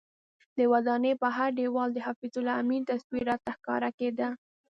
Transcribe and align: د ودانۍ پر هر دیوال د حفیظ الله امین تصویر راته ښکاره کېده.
د 0.57 0.59
ودانۍ 0.71 1.13
پر 1.21 1.31
هر 1.37 1.49
دیوال 1.59 1.89
د 1.93 1.97
حفیظ 2.07 2.33
الله 2.37 2.55
امین 2.61 2.83
تصویر 2.91 3.23
راته 3.31 3.49
ښکاره 3.57 3.89
کېده. 3.99 4.29